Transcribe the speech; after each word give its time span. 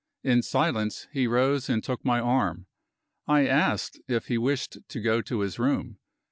In 0.23 0.41
silence, 0.41 1.07
he 1.13 1.27
rose 1.27 1.69
and 1.69 1.83
took 1.83 2.03
my 2.03 2.19
arm. 2.19 2.65
I 3.27 3.45
asked 3.45 4.01
if 4.07 4.29
he 4.29 4.37
wished 4.39 4.79
to 4.87 4.99
go 4.99 5.21
to 5.21 5.41
his 5.41 5.59
room. 5.59 5.99